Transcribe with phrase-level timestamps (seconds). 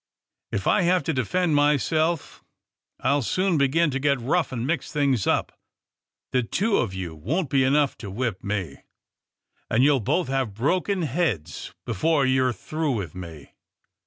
[0.51, 2.43] If I have to defend myself
[3.01, 5.51] I'll soon begin to get rough and mix things up.
[6.31, 8.77] The two of you won't be enough to whip me,
[9.69, 13.51] and you'll both have broken heads before you're through with me."